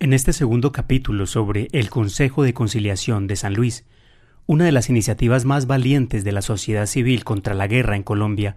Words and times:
En 0.00 0.12
este 0.12 0.32
segundo 0.32 0.72
capítulo 0.72 1.26
sobre 1.26 1.68
el 1.72 1.88
Consejo 1.88 2.42
de 2.42 2.54
Conciliación 2.54 3.26
de 3.26 3.36
San 3.36 3.54
Luis, 3.54 3.84
una 4.46 4.64
de 4.64 4.72
las 4.72 4.90
iniciativas 4.90 5.44
más 5.44 5.66
valientes 5.66 6.24
de 6.24 6.32
la 6.32 6.42
sociedad 6.42 6.86
civil 6.86 7.22
contra 7.24 7.54
la 7.54 7.68
guerra 7.68 7.94
en 7.94 8.02
Colombia, 8.02 8.56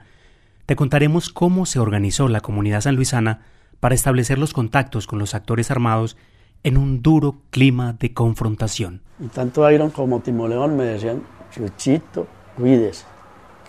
te 0.65 0.75
contaremos 0.75 1.29
cómo 1.29 1.67
se 1.67 1.79
organizó 1.79 2.27
la 2.29 2.41
comunidad 2.41 2.81
sanluisana 2.81 3.45
para 3.79 3.93
establecer 3.93 4.39
los 4.39 4.53
contactos 4.53 5.05
con 5.05 5.19
los 5.19 5.35
actores 5.35 5.69
armados 5.69 6.17
en 6.63 6.77
un 6.77 7.03
duro 7.03 7.41
clima 7.51 7.93
de 7.93 8.13
confrontación. 8.13 9.03
Y 9.19 9.27
tanto 9.27 9.69
Iron 9.69 9.91
como 9.91 10.21
Timoleón 10.21 10.75
me 10.75 10.85
decían, 10.85 11.21
Chuchito, 11.51 12.27
cuídese, 12.57 13.05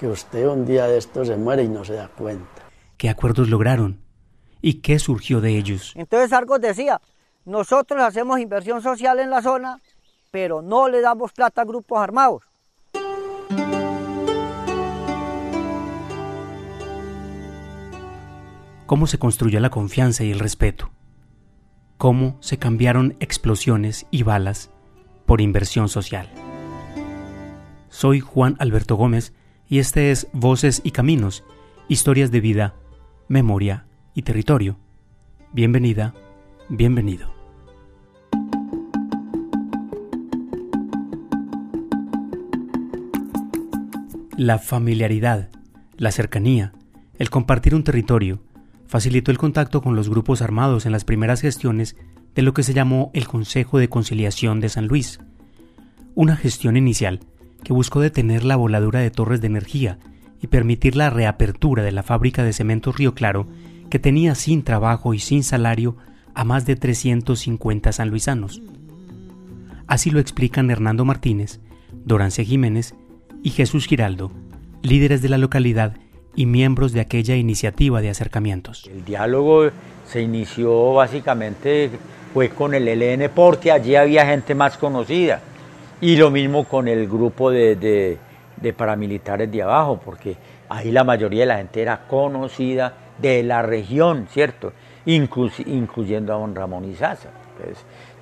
que 0.00 0.06
usted 0.06 0.46
un 0.46 0.64
día 0.64 0.86
de 0.86 0.96
esto 0.96 1.24
se 1.26 1.36
muere 1.36 1.64
y 1.64 1.68
no 1.68 1.84
se 1.84 1.92
da 1.92 2.08
cuenta. 2.08 2.62
¿Qué 2.96 3.10
acuerdos 3.10 3.50
lograron? 3.50 4.00
¿Y 4.62 4.74
qué 4.74 4.98
surgió 4.98 5.42
de 5.42 5.58
ellos? 5.58 5.92
Entonces 5.94 6.32
Argos 6.32 6.60
decía, 6.62 7.00
nosotros 7.46 8.02
hacemos 8.02 8.40
inversión 8.40 8.82
social 8.82 9.20
en 9.20 9.30
la 9.30 9.40
zona, 9.40 9.80
pero 10.30 10.60
no 10.60 10.88
le 10.88 11.00
damos 11.00 11.32
plata 11.32 11.62
a 11.62 11.64
grupos 11.64 11.98
armados. 12.00 12.42
¿Cómo 18.84 19.06
se 19.06 19.18
construyó 19.18 19.58
la 19.60 19.70
confianza 19.70 20.22
y 20.24 20.30
el 20.30 20.38
respeto? 20.38 20.90
¿Cómo 21.98 22.36
se 22.40 22.58
cambiaron 22.58 23.16
explosiones 23.20 24.06
y 24.10 24.22
balas 24.22 24.70
por 25.24 25.40
inversión 25.40 25.88
social? 25.88 26.28
Soy 27.88 28.20
Juan 28.20 28.56
Alberto 28.58 28.96
Gómez 28.96 29.32
y 29.68 29.78
este 29.78 30.10
es 30.10 30.28
Voces 30.32 30.82
y 30.84 30.90
Caminos, 30.90 31.42
historias 31.88 32.30
de 32.30 32.40
vida, 32.40 32.74
memoria 33.28 33.86
y 34.14 34.22
territorio. 34.22 34.78
Bienvenida, 35.52 36.14
bienvenido. 36.68 37.35
La 44.36 44.58
familiaridad, 44.58 45.48
la 45.96 46.12
cercanía, 46.12 46.74
el 47.18 47.30
compartir 47.30 47.74
un 47.74 47.84
territorio, 47.84 48.42
facilitó 48.86 49.30
el 49.30 49.38
contacto 49.38 49.80
con 49.80 49.96
los 49.96 50.10
grupos 50.10 50.42
armados 50.42 50.84
en 50.84 50.92
las 50.92 51.06
primeras 51.06 51.40
gestiones 51.40 51.96
de 52.34 52.42
lo 52.42 52.52
que 52.52 52.62
se 52.62 52.74
llamó 52.74 53.10
el 53.14 53.26
Consejo 53.26 53.78
de 53.78 53.88
Conciliación 53.88 54.60
de 54.60 54.68
San 54.68 54.88
Luis, 54.88 55.20
una 56.14 56.36
gestión 56.36 56.76
inicial 56.76 57.20
que 57.64 57.72
buscó 57.72 58.00
detener 58.00 58.44
la 58.44 58.56
voladura 58.56 59.00
de 59.00 59.10
torres 59.10 59.40
de 59.40 59.46
energía 59.46 59.98
y 60.42 60.48
permitir 60.48 60.96
la 60.96 61.08
reapertura 61.08 61.82
de 61.82 61.92
la 61.92 62.02
fábrica 62.02 62.44
de 62.44 62.52
cementos 62.52 62.94
Río 62.94 63.14
Claro, 63.14 63.48
que 63.88 63.98
tenía 63.98 64.34
sin 64.34 64.64
trabajo 64.64 65.14
y 65.14 65.18
sin 65.18 65.44
salario 65.44 65.96
a 66.34 66.44
más 66.44 66.66
de 66.66 66.76
350 66.76 67.90
sanluisanos. 67.90 68.60
Así 69.86 70.10
lo 70.10 70.20
explican 70.20 70.70
Hernando 70.70 71.06
Martínez, 71.06 71.58
Dorance 72.04 72.44
Jiménez 72.44 72.94
y 73.46 73.50
Jesús 73.50 73.86
Giraldo, 73.86 74.32
líderes 74.82 75.22
de 75.22 75.28
la 75.28 75.38
localidad 75.38 75.92
y 76.34 76.46
miembros 76.46 76.92
de 76.92 76.98
aquella 76.98 77.36
iniciativa 77.36 78.00
de 78.00 78.10
acercamientos. 78.10 78.90
El 78.92 79.04
diálogo 79.04 79.70
se 80.04 80.20
inició 80.20 80.94
básicamente 80.94 81.92
fue 82.34 82.48
con 82.48 82.74
el 82.74 82.88
ELN 82.88 83.30
porque 83.32 83.70
allí 83.70 83.94
había 83.94 84.26
gente 84.26 84.56
más 84.56 84.76
conocida 84.76 85.38
y 86.00 86.16
lo 86.16 86.32
mismo 86.32 86.64
con 86.64 86.88
el 86.88 87.06
grupo 87.06 87.52
de, 87.52 88.18
paramilitares 88.76 89.48
de 89.52 89.62
abajo 89.62 90.00
porque 90.04 90.36
ahí 90.68 90.90
la 90.90 91.04
mayoría 91.04 91.42
de 91.42 91.46
la 91.46 91.58
gente 91.58 91.82
era 91.82 92.04
conocida 92.08 92.94
de 93.16 93.44
la 93.44 93.62
región, 93.62 94.26
¿cierto? 94.28 94.72
incluyendo 95.04 96.34
a 96.34 96.38
don 96.38 96.52
Ramón 96.52 96.84
Izaza. 96.90 97.28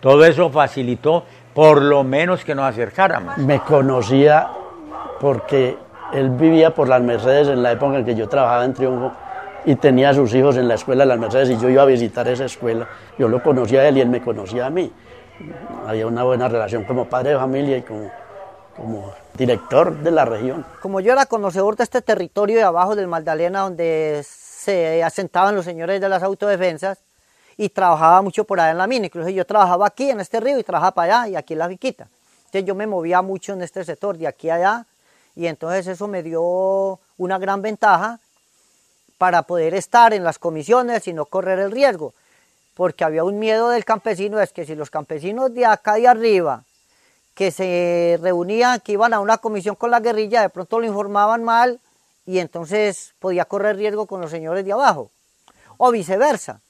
todo 0.00 0.22
eso 0.26 0.50
facilitó 0.50 1.24
por 1.54 1.80
lo 1.80 2.04
menos 2.04 2.44
que 2.44 2.54
nos 2.54 2.66
acercáramos. 2.66 3.38
Me 3.38 3.60
conocía 3.60 4.50
porque 5.24 5.78
él 6.12 6.28
vivía 6.28 6.74
por 6.74 6.86
las 6.86 7.00
Mercedes 7.00 7.48
en 7.48 7.62
la 7.62 7.72
época 7.72 7.96
en 7.96 8.04
que 8.04 8.14
yo 8.14 8.28
trabajaba 8.28 8.62
en 8.66 8.74
Triunfo 8.74 9.10
y 9.64 9.74
tenía 9.76 10.10
a 10.10 10.14
sus 10.14 10.34
hijos 10.34 10.58
en 10.58 10.68
la 10.68 10.74
escuela 10.74 11.04
de 11.04 11.08
las 11.08 11.18
Mercedes 11.18 11.48
y 11.48 11.56
yo 11.56 11.70
iba 11.70 11.80
a 11.80 11.86
visitar 11.86 12.28
esa 12.28 12.44
escuela. 12.44 12.86
Yo 13.18 13.26
lo 13.26 13.42
conocía 13.42 13.80
a 13.80 13.88
él 13.88 13.96
y 13.96 14.02
él 14.02 14.10
me 14.10 14.20
conocía 14.20 14.66
a 14.66 14.70
mí. 14.70 14.92
Había 15.86 16.06
una 16.06 16.24
buena 16.24 16.46
relación 16.46 16.84
como 16.84 17.06
padre 17.06 17.30
de 17.30 17.36
familia 17.38 17.78
y 17.78 17.80
como, 17.80 18.10
como 18.76 19.14
director 19.32 19.96
de 19.96 20.10
la 20.10 20.26
región. 20.26 20.66
Como 20.82 21.00
yo 21.00 21.14
era 21.14 21.24
conocedor 21.24 21.74
de 21.76 21.84
este 21.84 22.02
territorio 22.02 22.58
de 22.58 22.64
abajo 22.64 22.94
del 22.94 23.08
Magdalena 23.08 23.60
donde 23.60 24.20
se 24.26 25.02
asentaban 25.02 25.56
los 25.56 25.64
señores 25.64 26.02
de 26.02 26.08
las 26.10 26.22
autodefensas 26.22 27.02
y 27.56 27.70
trabajaba 27.70 28.20
mucho 28.20 28.44
por 28.44 28.60
allá 28.60 28.72
en 28.72 28.78
la 28.78 28.86
mina, 28.86 29.06
incluso 29.06 29.30
yo 29.30 29.46
trabajaba 29.46 29.86
aquí 29.86 30.10
en 30.10 30.20
este 30.20 30.38
río 30.38 30.58
y 30.58 30.62
trabajaba 30.64 30.92
para 30.92 31.20
allá 31.22 31.28
y 31.30 31.36
aquí 31.36 31.54
en 31.54 31.60
la 31.60 31.68
Viquita. 31.68 32.08
Entonces 32.44 32.64
yo 32.66 32.74
me 32.74 32.86
movía 32.86 33.22
mucho 33.22 33.54
en 33.54 33.62
este 33.62 33.82
sector, 33.84 34.18
de 34.18 34.26
aquí 34.26 34.50
a 34.50 34.56
allá, 34.56 34.86
y 35.36 35.46
entonces 35.46 35.86
eso 35.86 36.08
me 36.08 36.22
dio 36.22 37.00
una 37.16 37.38
gran 37.38 37.62
ventaja 37.62 38.20
para 39.18 39.42
poder 39.42 39.74
estar 39.74 40.12
en 40.12 40.24
las 40.24 40.38
comisiones 40.38 41.06
y 41.08 41.12
no 41.12 41.24
correr 41.26 41.58
el 41.58 41.70
riesgo, 41.70 42.14
porque 42.74 43.04
había 43.04 43.24
un 43.24 43.38
miedo 43.38 43.70
del 43.70 43.84
campesino, 43.84 44.40
es 44.40 44.52
que 44.52 44.66
si 44.66 44.74
los 44.74 44.90
campesinos 44.90 45.54
de 45.54 45.66
acá 45.66 45.94
de 45.94 46.08
arriba, 46.08 46.64
que 47.34 47.50
se 47.50 48.18
reunían, 48.20 48.80
que 48.80 48.92
iban 48.92 49.12
a 49.12 49.20
una 49.20 49.38
comisión 49.38 49.74
con 49.74 49.90
la 49.90 50.00
guerrilla, 50.00 50.42
de 50.42 50.50
pronto 50.50 50.78
lo 50.78 50.86
informaban 50.86 51.42
mal 51.42 51.80
y 52.26 52.38
entonces 52.38 53.14
podía 53.18 53.44
correr 53.44 53.76
riesgo 53.76 54.06
con 54.06 54.20
los 54.20 54.30
señores 54.30 54.64
de 54.64 54.72
abajo, 54.72 55.10
o 55.76 55.90
viceversa. 55.90 56.60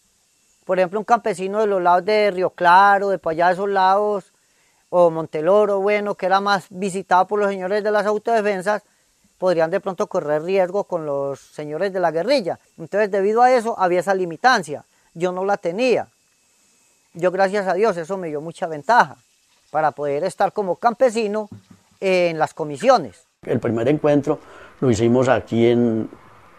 Por 0.64 0.78
ejemplo, 0.78 0.98
un 0.98 1.04
campesino 1.04 1.60
de 1.60 1.66
los 1.66 1.82
lados 1.82 2.04
de 2.06 2.30
Río 2.30 2.50
Claro, 2.50 3.10
de 3.10 3.18
para 3.18 3.32
allá 3.32 3.46
de 3.48 3.52
esos 3.52 3.68
lados, 3.68 4.32
o 4.96 5.10
Monteloro, 5.10 5.80
bueno, 5.80 6.14
que 6.14 6.26
era 6.26 6.40
más 6.40 6.66
visitado 6.70 7.26
por 7.26 7.40
los 7.40 7.48
señores 7.48 7.82
de 7.82 7.90
las 7.90 8.06
autodefensas, 8.06 8.84
podrían 9.38 9.68
de 9.68 9.80
pronto 9.80 10.06
correr 10.06 10.44
riesgo 10.44 10.84
con 10.84 11.04
los 11.04 11.40
señores 11.40 11.92
de 11.92 11.98
la 11.98 12.12
guerrilla. 12.12 12.60
Entonces, 12.78 13.10
debido 13.10 13.42
a 13.42 13.50
eso, 13.50 13.74
había 13.76 13.98
esa 13.98 14.14
limitancia. 14.14 14.84
Yo 15.12 15.32
no 15.32 15.44
la 15.44 15.56
tenía. 15.56 16.06
Yo, 17.12 17.32
gracias 17.32 17.66
a 17.66 17.74
Dios, 17.74 17.96
eso 17.96 18.16
me 18.16 18.28
dio 18.28 18.40
mucha 18.40 18.68
ventaja 18.68 19.16
para 19.72 19.90
poder 19.90 20.22
estar 20.22 20.52
como 20.52 20.76
campesino 20.76 21.48
en 21.98 22.38
las 22.38 22.54
comisiones. 22.54 23.24
El 23.42 23.58
primer 23.58 23.88
encuentro 23.88 24.38
lo 24.78 24.92
hicimos 24.92 25.28
aquí 25.28 25.66
en, 25.66 26.08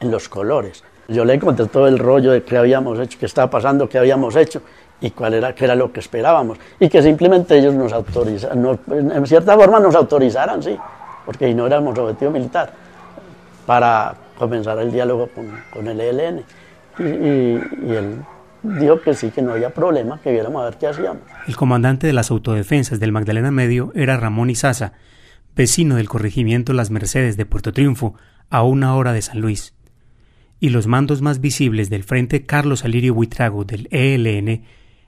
en 0.01 0.11
Los 0.11 0.27
Colores. 0.27 0.83
Yo 1.07 1.23
le 1.23 1.39
conté 1.39 1.67
todo 1.67 1.87
el 1.87 1.99
rollo 1.99 2.31
de 2.31 2.43
qué 2.43 2.57
habíamos 2.57 2.99
hecho, 2.99 3.17
qué 3.17 3.27
estaba 3.27 3.49
pasando, 3.49 3.87
qué 3.87 3.97
habíamos 3.97 4.35
hecho 4.35 4.61
y 5.01 5.11
cuál 5.11 5.33
era, 5.33 5.53
qué 5.53 5.65
era 5.65 5.75
lo 5.75 5.91
que 5.91 5.99
esperábamos. 5.99 6.57
Y 6.79 6.89
que 6.89 7.01
simplemente 7.01 7.57
ellos 7.57 7.73
nos 7.73 7.93
autorizaran, 7.93 8.79
en 8.89 9.27
cierta 9.27 9.55
forma 9.55 9.79
nos 9.79 9.95
autorizaran, 9.95 10.63
sí, 10.63 10.77
porque 11.25 11.53
no 11.53 11.67
éramos 11.67 11.97
objetivo 11.97 12.31
militar, 12.31 12.71
para 13.65 14.15
comenzar 14.37 14.79
el 14.79 14.91
diálogo 14.91 15.29
con, 15.73 15.87
el 15.87 15.99
ELN. 15.99 16.43
Y, 16.97 17.03
y, 17.03 17.95
él 17.95 18.21
dijo 18.63 19.01
que 19.01 19.13
sí, 19.13 19.31
que 19.31 19.41
no 19.41 19.53
había 19.53 19.69
problema, 19.69 20.19
que 20.21 20.31
viéramos 20.31 20.61
a 20.61 20.65
ver 20.65 20.77
qué 20.77 20.87
hacíamos. 20.87 21.21
El 21.47 21.55
comandante 21.55 22.07
de 22.07 22.13
las 22.13 22.31
autodefensas 22.31 22.99
del 22.99 23.11
Magdalena 23.11 23.51
Medio 23.51 23.91
era 23.95 24.17
Ramón 24.17 24.49
Izaza, 24.49 24.93
vecino 25.55 25.95
del 25.95 26.09
corregimiento 26.09 26.73
Las 26.73 26.89
Mercedes 26.89 27.37
de 27.37 27.45
Puerto 27.45 27.73
Triunfo, 27.73 28.15
a 28.49 28.63
una 28.63 28.95
hora 28.95 29.13
de 29.13 29.21
San 29.21 29.41
Luis. 29.41 29.73
Y 30.59 30.69
los 30.69 30.87
mandos 30.87 31.21
más 31.21 31.41
visibles 31.41 31.89
del 31.89 32.03
Frente 32.03 32.45
Carlos 32.45 32.85
Alirio 32.85 33.13
Buitrago 33.13 33.65
del 33.65 33.87
ELN 33.91 34.63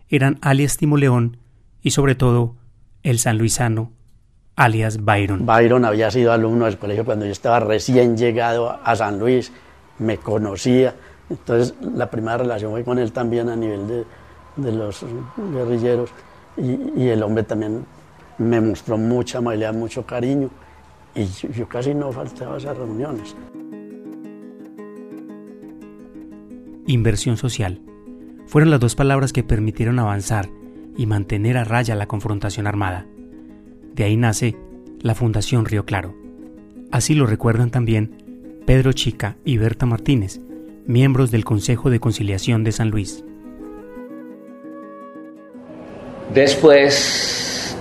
eran 0.09 0.38
alias 0.41 0.78
Timoleón 0.78 1.38
y 1.81 1.91
sobre 1.91 2.16
todo 2.16 2.56
el 3.03 3.19
sanluisano 3.19 3.91
alias 4.56 5.03
Byron. 5.03 5.45
Byron 5.45 5.85
había 5.85 6.09
sido 6.12 6.31
alumno 6.31 6.66
del 6.66 6.78
colegio 6.78 7.06
cuando 7.06 7.25
yo 7.25 7.31
estaba 7.31 7.59
recién 7.59 8.17
llegado 8.17 8.79
a 8.84 8.96
San 8.96 9.19
Luis, 9.19 9.51
me 10.00 10.17
conocía, 10.17 10.96
entonces 11.29 11.75
la 11.81 12.09
primera 12.09 12.38
relación 12.38 12.72
fue 12.72 12.84
con 12.84 12.97
él 12.97 13.12
también 13.12 13.50
a 13.50 13.56
nivel 13.56 13.88
de, 13.88 14.06
de 14.56 14.72
los 14.72 15.06
guerrilleros 15.53 16.09
y, 16.58 17.03
y, 17.03 17.09
el 17.09 17.22
hombre 17.22 17.43
también 17.43 17.85
me 18.40 18.59
mostró 18.59 18.97
mucha 18.97 19.37
amabilidad, 19.37 19.73
mucho 19.73 20.05
cariño 20.05 20.49
y 21.14 21.26
yo, 21.26 21.49
yo 21.49 21.70
casi 21.70 21.93
no 21.93 22.11
faltaba 22.11 22.55
a 22.55 22.58
esas 22.58 22.76
reuniones. 22.78 23.35
Inversión 26.87 27.37
social 27.37 27.82
fueron 28.47 28.72
las 28.72 28.79
dos 28.79 28.96
palabras 28.96 29.34
que 29.34 29.44
permitieron 29.44 29.99
avanzar 29.99 30.49
y 30.97 31.05
mantener 31.05 31.58
a 31.58 31.64
raya 31.64 31.96
la 31.96 32.08
confrontación 32.08 32.66
armada. 32.66 33.05
De 33.94 34.03
ahí 34.03 34.17
nace 34.17 34.55
la 35.02 35.16
Fundación 35.16 35.66
Río 35.66 35.85
Claro. 35.85 36.16
Así 36.91 37.14
lo 37.14 37.28
recuerdan 37.28 37.70
también 37.70 38.61
Pedro 38.66 38.94
Chica 38.94 39.35
y 39.46 39.58
Berta 39.58 39.85
Martínez, 39.85 40.40
miembros 40.85 41.32
del 41.32 41.46
Consejo 41.46 41.90
de 41.90 41.99
Conciliación 41.99 42.64
de 42.64 42.72
San 42.72 42.90
Luis. 42.90 43.23
Después 46.34 47.78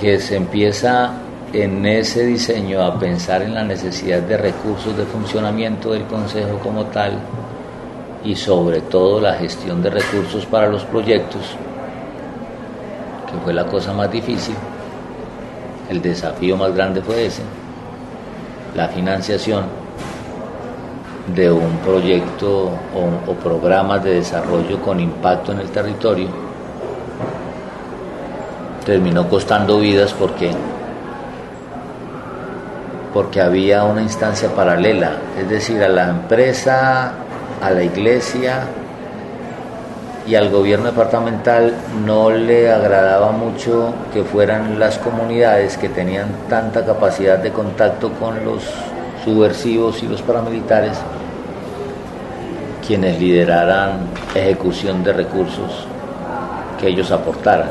que 0.00 0.18
se 0.20 0.36
empieza 0.36 1.12
en 1.52 1.86
ese 1.86 2.26
diseño 2.26 2.82
a 2.82 2.98
pensar 2.98 3.42
en 3.42 3.54
la 3.54 3.64
necesidad 3.64 4.20
de 4.22 4.36
recursos 4.36 4.96
de 4.96 5.04
funcionamiento 5.04 5.92
del 5.92 6.04
Consejo 6.04 6.58
como 6.58 6.86
tal, 6.86 7.20
y 8.26 8.34
sobre 8.34 8.80
todo 8.80 9.20
la 9.20 9.34
gestión 9.34 9.80
de 9.82 9.88
recursos 9.88 10.44
para 10.46 10.66
los 10.66 10.82
proyectos, 10.82 11.42
que 13.30 13.38
fue 13.44 13.52
la 13.52 13.64
cosa 13.66 13.92
más 13.92 14.10
difícil. 14.10 14.56
El 15.88 16.02
desafío 16.02 16.56
más 16.56 16.74
grande 16.74 17.00
fue 17.02 17.26
ese, 17.26 17.42
la 18.74 18.88
financiación 18.88 19.64
de 21.36 21.52
un 21.52 21.76
proyecto 21.78 22.70
o, 22.94 23.32
programas 23.34 24.02
de 24.02 24.14
desarrollo 24.14 24.80
con 24.82 24.98
impacto 24.98 25.52
en 25.52 25.60
el 25.60 25.70
territorio. 25.70 26.28
Terminó 28.84 29.28
costando 29.28 29.78
vidas 29.78 30.12
porque 30.12 30.50
porque 33.12 33.40
había 33.40 33.84
una 33.84 34.02
instancia 34.02 34.50
paralela, 34.50 35.12
es 35.40 35.48
decir, 35.48 35.82
a 35.82 35.88
la 35.88 36.10
empresa, 36.10 37.14
a 37.62 37.70
la 37.70 37.82
iglesia 37.82 38.64
y 40.26 40.34
al 40.34 40.50
gobierno 40.50 40.86
departamental 40.86 41.72
no 42.04 42.30
le 42.30 42.70
agradaba 42.72 43.30
mucho 43.30 43.94
que 44.12 44.24
fueran 44.24 44.78
las 44.78 44.98
comunidades 44.98 45.76
que 45.76 45.88
tenían 45.88 46.28
tanta 46.48 46.84
capacidad 46.84 47.38
de 47.38 47.52
contacto 47.52 48.12
con 48.14 48.44
los 48.44 48.62
subversivos 49.24 50.02
y 50.02 50.08
los 50.08 50.22
paramilitares 50.22 50.98
quienes 52.86 53.18
lideraran 53.18 54.08
ejecución 54.34 55.02
de 55.04 55.12
recursos 55.12 55.86
que 56.80 56.88
ellos 56.88 57.10
aportaran 57.10 57.70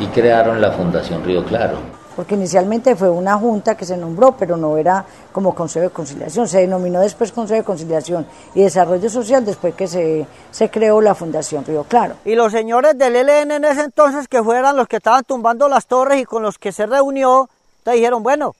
y 0.00 0.06
crearon 0.06 0.60
la 0.60 0.70
Fundación 0.72 1.24
Río 1.24 1.44
Claro 1.44 1.97
porque 2.18 2.34
inicialmente 2.34 2.96
fue 2.96 3.08
una 3.08 3.38
junta 3.38 3.76
que 3.76 3.84
se 3.84 3.96
nombró, 3.96 4.32
pero 4.32 4.56
no 4.56 4.76
era 4.76 5.04
como 5.30 5.54
Consejo 5.54 5.84
de 5.84 5.90
Conciliación, 5.90 6.48
se 6.48 6.58
denominó 6.58 6.98
después 6.98 7.30
Consejo 7.30 7.60
de 7.60 7.64
Conciliación 7.64 8.26
y 8.56 8.62
Desarrollo 8.62 9.08
Social 9.08 9.44
después 9.44 9.72
que 9.76 9.86
se, 9.86 10.26
se 10.50 10.68
creó 10.68 11.00
la 11.00 11.14
Fundación 11.14 11.64
Río 11.64 11.84
Claro. 11.84 12.16
Y 12.24 12.34
los 12.34 12.50
señores 12.50 12.98
del 12.98 13.14
ELN 13.14 13.52
en 13.52 13.64
ese 13.64 13.82
entonces, 13.82 14.26
que 14.26 14.42
fueran 14.42 14.76
los 14.76 14.88
que 14.88 14.96
estaban 14.96 15.22
tumbando 15.22 15.68
las 15.68 15.86
torres 15.86 16.20
y 16.20 16.24
con 16.24 16.42
los 16.42 16.58
que 16.58 16.72
se 16.72 16.86
reunió, 16.86 17.48
te 17.84 17.92
dijeron, 17.92 18.24
bueno, 18.24 18.56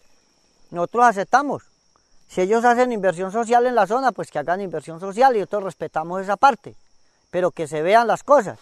nosotros 0.70 1.06
aceptamos. 1.06 1.64
Si 2.28 2.42
ellos 2.42 2.64
hacen 2.64 2.92
inversión 2.92 3.32
social 3.32 3.66
en 3.66 3.74
la 3.74 3.88
zona, 3.88 4.12
pues 4.12 4.30
que 4.30 4.38
hagan 4.38 4.60
inversión 4.60 5.00
social 5.00 5.34
y 5.34 5.40
nosotros 5.40 5.64
respetamos 5.64 6.22
esa 6.22 6.36
parte, 6.36 6.76
pero 7.32 7.50
que 7.50 7.66
se 7.66 7.82
vean 7.82 8.06
las 8.06 8.22
cosas. 8.22 8.56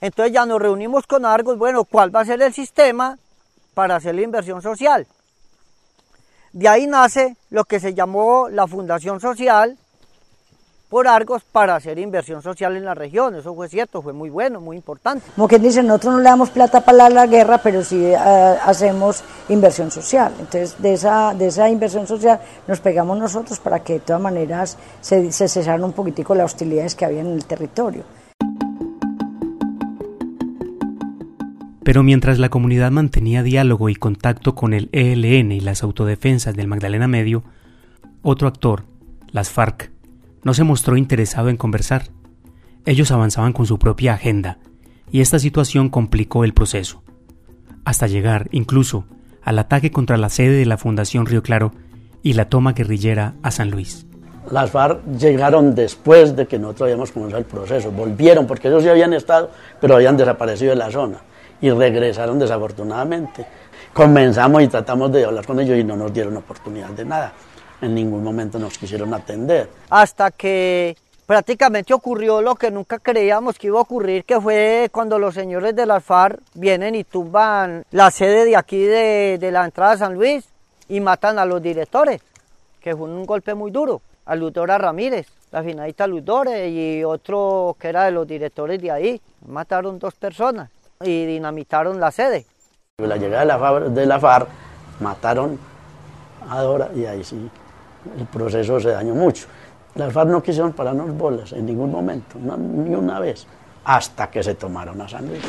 Entonces 0.00 0.32
ya 0.32 0.46
nos 0.46 0.58
reunimos 0.58 1.06
con 1.06 1.26
Argos, 1.26 1.58
bueno, 1.58 1.84
¿cuál 1.84 2.16
va 2.16 2.20
a 2.20 2.24
ser 2.24 2.40
el 2.40 2.54
sistema 2.54 3.18
para 3.74 3.96
hacer 3.96 4.14
la 4.14 4.22
inversión 4.22 4.62
social. 4.62 5.06
De 6.52 6.68
ahí 6.68 6.86
nace 6.86 7.36
lo 7.50 7.64
que 7.64 7.80
se 7.80 7.94
llamó 7.94 8.48
la 8.48 8.66
Fundación 8.68 9.20
Social 9.20 9.76
por 10.88 11.08
Argos 11.08 11.42
para 11.42 11.74
hacer 11.74 11.98
inversión 11.98 12.40
social 12.40 12.76
en 12.76 12.84
la 12.84 12.94
región. 12.94 13.34
Eso 13.34 13.52
fue 13.52 13.68
cierto, 13.68 14.00
fue 14.00 14.12
muy 14.12 14.30
bueno, 14.30 14.60
muy 14.60 14.76
importante. 14.76 15.26
Como 15.34 15.48
quien 15.48 15.60
dice, 15.60 15.82
nosotros 15.82 16.14
no 16.14 16.18
le 16.20 16.28
damos 16.28 16.50
plata 16.50 16.82
para 16.82 17.08
la, 17.08 17.26
guerra, 17.26 17.58
pero 17.58 17.82
sí 17.82 18.00
eh, 18.00 18.16
hacemos 18.16 19.24
inversión 19.48 19.90
social. 19.90 20.32
Entonces, 20.38 20.80
de 20.80 20.92
esa, 20.92 21.34
de 21.34 21.48
esa 21.48 21.68
inversión 21.68 22.06
social 22.06 22.38
nos 22.68 22.78
pegamos 22.78 23.18
nosotros 23.18 23.58
para 23.58 23.80
que 23.80 23.94
de 23.94 24.00
todas 24.00 24.22
maneras 24.22 24.78
se, 25.00 25.32
se 25.32 25.48
cesaran 25.48 25.82
un 25.82 25.92
poquitico 25.92 26.36
las 26.36 26.52
hostilidades 26.52 26.94
que 26.94 27.04
había 27.04 27.22
en 27.22 27.32
el 27.32 27.44
territorio. 27.44 28.04
Pero 31.84 32.02
mientras 32.02 32.38
la 32.38 32.48
comunidad 32.48 32.90
mantenía 32.90 33.42
diálogo 33.42 33.90
y 33.90 33.94
contacto 33.94 34.54
con 34.54 34.72
el 34.72 34.88
ELN 34.92 35.52
y 35.52 35.60
las 35.60 35.82
autodefensas 35.82 36.56
del 36.56 36.66
Magdalena 36.66 37.06
Medio, 37.06 37.44
otro 38.22 38.48
actor, 38.48 38.84
las 39.30 39.50
FARC, 39.50 39.90
no 40.42 40.54
se 40.54 40.64
mostró 40.64 40.96
interesado 40.96 41.50
en 41.50 41.58
conversar. 41.58 42.04
Ellos 42.86 43.10
avanzaban 43.10 43.52
con 43.52 43.66
su 43.66 43.78
propia 43.78 44.14
agenda, 44.14 44.58
y 45.12 45.20
esta 45.20 45.38
situación 45.38 45.90
complicó 45.90 46.44
el 46.44 46.54
proceso, 46.54 47.02
hasta 47.84 48.06
llegar 48.06 48.48
incluso 48.50 49.04
al 49.42 49.58
ataque 49.58 49.90
contra 49.90 50.16
la 50.16 50.30
sede 50.30 50.56
de 50.56 50.66
la 50.66 50.78
Fundación 50.78 51.26
Río 51.26 51.42
Claro 51.42 51.72
y 52.22 52.32
la 52.32 52.48
toma 52.48 52.72
guerrillera 52.72 53.34
a 53.42 53.50
San 53.50 53.70
Luis. 53.70 54.06
Las 54.50 54.70
FARC 54.70 55.04
llegaron 55.18 55.74
después 55.74 56.34
de 56.34 56.46
que 56.46 56.58
nosotros 56.58 56.86
habíamos 56.86 57.12
comenzado 57.12 57.40
el 57.40 57.46
proceso, 57.46 57.90
volvieron 57.90 58.46
porque 58.46 58.68
ellos 58.68 58.84
ya 58.84 58.92
habían 58.92 59.12
estado, 59.12 59.50
pero 59.82 59.96
habían 59.96 60.16
desaparecido 60.16 60.70
de 60.70 60.76
la 60.76 60.90
zona 60.90 61.18
y 61.64 61.70
regresaron 61.70 62.38
desafortunadamente. 62.38 63.46
Comenzamos 63.94 64.62
y 64.62 64.68
tratamos 64.68 65.10
de 65.10 65.24
hablar 65.24 65.46
con 65.46 65.58
ellos 65.60 65.78
y 65.78 65.82
no 65.82 65.96
nos 65.96 66.12
dieron 66.12 66.36
oportunidad 66.36 66.90
de 66.90 67.06
nada. 67.06 67.32
En 67.80 67.94
ningún 67.94 68.22
momento 68.22 68.58
nos 68.58 68.76
quisieron 68.76 69.14
atender. 69.14 69.70
Hasta 69.88 70.30
que 70.30 70.94
prácticamente 71.24 71.94
ocurrió 71.94 72.42
lo 72.42 72.54
que 72.54 72.70
nunca 72.70 72.98
creíamos 72.98 73.58
que 73.58 73.68
iba 73.68 73.78
a 73.78 73.82
ocurrir, 73.82 74.24
que 74.24 74.38
fue 74.38 74.90
cuando 74.92 75.18
los 75.18 75.32
señores 75.32 75.74
de 75.74 75.86
las 75.86 76.04
FARC 76.04 76.38
vienen 76.52 76.96
y 76.96 77.04
tumban 77.04 77.86
la 77.92 78.10
sede 78.10 78.44
de 78.44 78.56
aquí 78.56 78.82
de, 78.82 79.38
de 79.40 79.50
la 79.50 79.64
entrada 79.64 79.92
de 79.92 79.98
San 79.98 80.12
Luis 80.12 80.44
y 80.90 81.00
matan 81.00 81.38
a 81.38 81.46
los 81.46 81.62
directores, 81.62 82.20
que 82.78 82.94
fue 82.94 83.08
un 83.08 83.24
golpe 83.24 83.54
muy 83.54 83.70
duro, 83.70 84.02
a 84.26 84.36
Ludora 84.36 84.76
Ramírez, 84.76 85.28
la 85.50 85.62
finalista 85.62 86.06
Ludore 86.06 86.68
y 86.68 87.04
otro 87.04 87.74
que 87.80 87.88
era 87.88 88.04
de 88.04 88.10
los 88.10 88.26
directores 88.26 88.82
de 88.82 88.90
ahí. 88.90 89.20
Mataron 89.46 89.98
dos 89.98 90.14
personas 90.14 90.68
y 91.02 91.26
dinamitaron 91.26 92.00
la 92.00 92.10
sede. 92.10 92.46
La 92.98 93.16
llegada 93.16 93.80
de 93.88 94.06
la, 94.06 94.20
FARC 94.20 94.48
mataron 95.00 95.58
a 96.48 96.60
Dora 96.60 96.90
y 96.94 97.06
ahí 97.06 97.24
sí 97.24 97.50
el 98.18 98.26
proceso 98.26 98.78
se 98.80 98.90
dañó 98.90 99.14
mucho. 99.14 99.46
Las 99.94 100.12
FARC 100.12 100.28
no 100.28 100.42
quisieron 100.42 100.72
pararnos 100.72 101.16
bolas 101.16 101.52
en 101.52 101.66
ningún 101.66 101.90
momento, 101.90 102.38
ni 102.38 102.94
una 102.94 103.18
vez, 103.18 103.46
hasta 103.84 104.30
que 104.30 104.42
se 104.42 104.54
tomaron 104.54 105.00
a 105.00 105.08
San 105.08 105.26
Luis. 105.26 105.42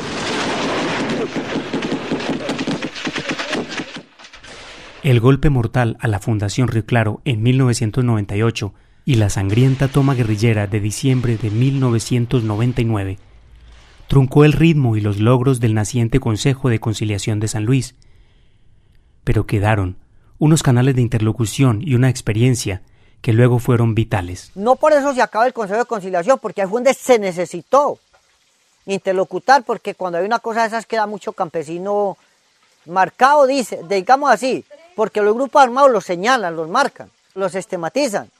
El 5.02 5.20
golpe 5.20 5.50
mortal 5.50 5.96
a 6.00 6.08
la 6.08 6.18
Fundación 6.18 6.66
Río 6.66 6.84
Claro 6.84 7.20
en 7.24 7.42
1998 7.44 8.74
y 9.04 9.14
la 9.14 9.30
sangrienta 9.30 9.86
toma 9.86 10.14
guerrillera 10.14 10.66
de 10.66 10.80
diciembre 10.80 11.36
de 11.36 11.50
1999 11.50 13.18
truncó 14.08 14.44
el 14.44 14.52
ritmo 14.52 14.96
y 14.96 15.00
los 15.00 15.18
logros 15.18 15.60
del 15.60 15.74
naciente 15.74 16.20
Consejo 16.20 16.68
de 16.68 16.80
Conciliación 16.80 17.40
de 17.40 17.48
San 17.48 17.64
Luis. 17.64 17.94
Pero 19.24 19.46
quedaron 19.46 19.96
unos 20.38 20.62
canales 20.62 20.94
de 20.94 21.02
interlocución 21.02 21.80
y 21.82 21.94
una 21.94 22.08
experiencia 22.08 22.82
que 23.20 23.32
luego 23.32 23.58
fueron 23.58 23.94
vitales. 23.94 24.52
No 24.54 24.76
por 24.76 24.92
eso 24.92 25.12
se 25.14 25.22
acaba 25.22 25.46
el 25.46 25.52
Consejo 25.52 25.80
de 25.80 25.86
Conciliación, 25.86 26.38
porque 26.38 26.62
ahí 26.62 26.68
fue 26.68 26.78
donde 26.78 26.94
se 26.94 27.18
necesitó 27.18 27.98
interlocutar, 28.86 29.64
porque 29.64 29.94
cuando 29.94 30.18
hay 30.18 30.24
una 30.24 30.38
cosa 30.38 30.60
de 30.62 30.68
esas 30.68 30.86
queda 30.86 31.06
mucho 31.06 31.32
campesino 31.32 32.16
marcado, 32.84 33.46
dice, 33.46 33.80
digamos 33.88 34.30
así, 34.30 34.64
porque 34.94 35.20
los 35.20 35.34
grupos 35.34 35.62
armados 35.62 35.90
los 35.90 36.04
señalan, 36.04 36.54
los 36.54 36.68
marcan, 36.68 37.10
los 37.34 37.54
estigmatizan. 37.54 38.30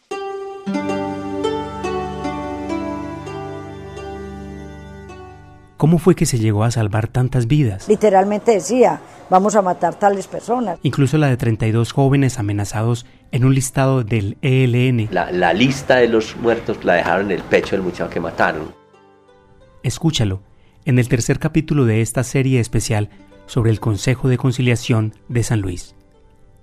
¿Cómo 5.77 5.99
fue 5.99 6.15
que 6.15 6.25
se 6.25 6.39
llegó 6.39 6.65
a 6.65 6.71
salvar 6.71 7.07
tantas 7.07 7.47
vidas? 7.47 7.87
Literalmente 7.87 8.53
decía, 8.53 9.01
vamos 9.29 9.57
a 9.57 9.63
matar 9.63 9.95
tales 9.95 10.27
personas. 10.27 10.79
Incluso 10.83 11.19
la 11.19 11.29
de 11.29 11.37
32 11.37 11.93
jóvenes 11.93 12.39
amenazados 12.39 13.05
en 13.31 13.45
un 13.45 13.55
listado 13.55 14.03
del 14.03 14.39
ELN. 14.41 15.09
La, 15.11 15.53
lista 15.53 15.97
de 15.97 16.09
los 16.09 16.35
muertos 16.37 16.83
la 16.83 16.95
dejaron 16.95 17.27
en 17.27 17.39
el 17.39 17.43
pecho 17.43 17.77
del 17.77 17.83
muchacho 17.83 18.09
que 18.09 18.21
mataron. 18.21 18.75
Escúchalo 19.83 20.43
en 20.87 20.99
el 20.99 21.09
tercer 21.09 21.39
capítulo 21.39 21.85
de 21.85 22.01
esta 22.01 22.25
serie 22.25 22.59
especial 22.59 23.11
sobre 23.45 23.71
el 23.71 23.79
Consejo 23.79 24.29
de 24.29 24.39
Conciliación 24.39 25.13
de 25.29 25.43
San 25.43 25.61
Luis. 25.61 25.95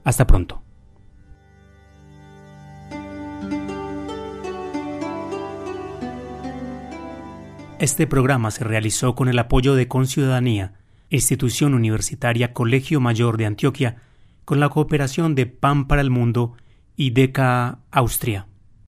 Hasta 0.04 0.26
pronto. 0.26 0.64
Este 7.84 8.08
programa 8.08 8.50
se 8.50 8.64
realizó 8.64 9.14
con 9.14 9.28
el 9.28 9.38
apoyo 9.38 9.76
de 9.76 9.90
Conciudadanía, 9.90 10.72
institución 11.10 11.74
universitaria 11.74 12.54
Colegio 12.54 13.02
Mayor 13.02 13.36
de 13.36 13.46
Antioquia, 13.46 13.98
con 14.46 14.62
la 14.62 14.70
cooperación 14.70 15.36
de 15.36 15.48
PAN 15.48 15.90
para 15.90 16.02
el 16.02 16.10
Mundo 16.10 16.54
y 16.96 17.10
DECA 17.10 17.80
Austria. 17.92 18.48